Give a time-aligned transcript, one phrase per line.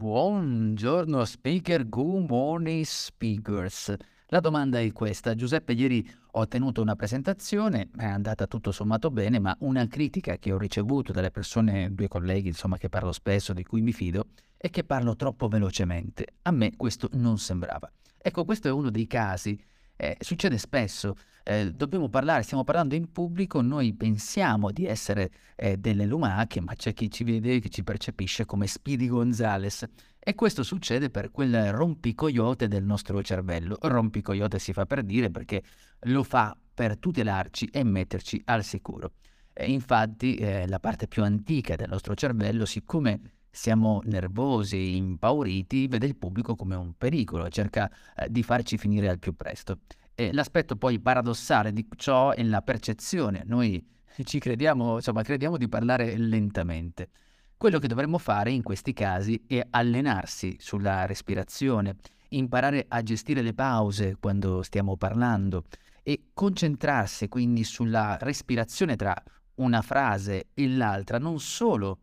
[0.00, 3.94] Buongiorno speaker, good morning speakers.
[4.28, 5.34] La domanda è questa.
[5.34, 10.52] Giuseppe, ieri ho tenuto una presentazione, è andata tutto sommato bene, ma una critica che
[10.52, 14.70] ho ricevuto dalle persone, due colleghi, insomma, che parlo spesso, di cui mi fido, è
[14.70, 16.28] che parlo troppo velocemente.
[16.44, 17.92] A me questo non sembrava.
[18.16, 19.62] Ecco, questo è uno dei casi
[20.00, 21.14] eh, succede spesso,
[21.44, 26.74] eh, dobbiamo parlare, stiamo parlando in pubblico, noi pensiamo di essere eh, delle lumache, ma
[26.74, 29.86] c'è chi ci vede, chi ci percepisce come Speedy Gonzales.
[30.18, 33.76] E questo succede per quel rompicoyote del nostro cervello.
[33.78, 35.62] Rompicoyote si fa per dire perché
[36.04, 39.12] lo fa per tutelarci e metterci al sicuro.
[39.52, 46.06] E infatti eh, la parte più antica del nostro cervello, siccome siamo nervosi, impauriti, vede
[46.06, 49.80] il pubblico come un pericolo e cerca eh, di farci finire al più presto.
[50.14, 53.42] E l'aspetto poi paradossale di ciò è la percezione.
[53.46, 53.84] Noi
[54.24, 57.08] ci crediamo, insomma, crediamo di parlare lentamente.
[57.56, 61.96] Quello che dovremmo fare in questi casi è allenarsi sulla respirazione,
[62.30, 65.64] imparare a gestire le pause quando stiamo parlando
[66.02, 69.14] e concentrarsi quindi sulla respirazione tra
[69.56, 71.98] una frase e l'altra, non solo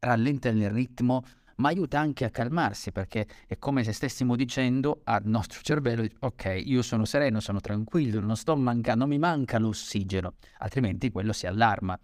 [0.00, 1.22] rallenta il ritmo,
[1.56, 6.62] ma aiuta anche a calmarsi perché è come se stessimo dicendo al nostro cervello, ok,
[6.64, 11.46] io sono sereno, sono tranquillo, non sto mancando, non mi manca l'ossigeno, altrimenti quello si
[11.46, 11.98] allarma.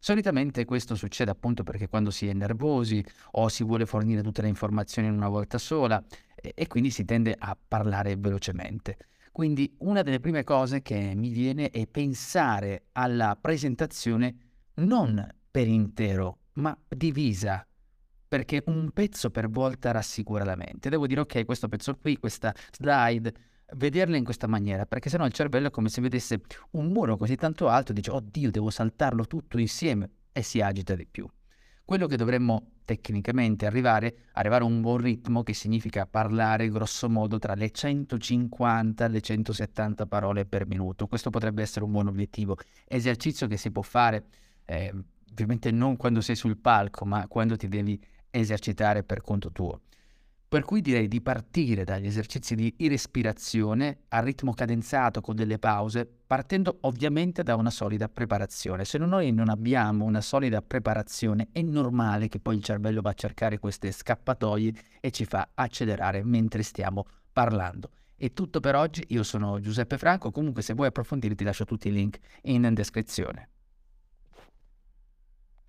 [0.00, 4.48] Solitamente questo succede appunto perché quando si è nervosi o si vuole fornire tutte le
[4.48, 6.00] informazioni in una volta sola
[6.36, 8.96] e, e quindi si tende a parlare velocemente.
[9.32, 14.36] Quindi una delle prime cose che mi viene è pensare alla presentazione
[14.74, 17.66] non per intero, ma divisa,
[18.28, 20.90] perché un pezzo per volta rassicura la mente.
[20.90, 23.32] Devo dire, ok, questo pezzo qui, questa slide,
[23.74, 26.40] vederla in questa maniera, perché sennò il cervello è come se vedesse
[26.72, 31.06] un muro così tanto alto, dice, oddio, devo saltarlo tutto insieme e si agita di
[31.06, 31.26] più.
[31.84, 37.38] Quello che dovremmo tecnicamente arrivare, arrivare a un buon ritmo che significa parlare grosso modo
[37.38, 41.06] tra le 150 e le 170 parole per minuto.
[41.06, 42.56] Questo potrebbe essere un buon obiettivo.
[42.86, 44.26] Esercizio che si può fare
[44.66, 44.92] eh,
[45.30, 48.00] ovviamente non quando sei sul palco, ma quando ti devi
[48.30, 49.80] esercitare per conto tuo.
[50.48, 56.10] Per cui direi di partire dagli esercizi di respirazione a ritmo cadenzato con delle pause,
[56.26, 58.86] partendo ovviamente da una solida preparazione.
[58.86, 63.14] Se noi non abbiamo una solida preparazione, è normale che poi il cervello va a
[63.14, 67.90] cercare queste scappatoie e ci fa accelerare mentre stiamo parlando.
[68.16, 71.88] È tutto per oggi, io sono Giuseppe Franco, comunque se vuoi approfondire ti lascio tutti
[71.88, 73.50] i link in descrizione.